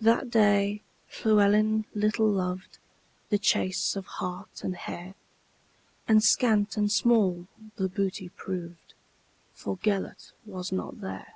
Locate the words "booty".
7.90-8.30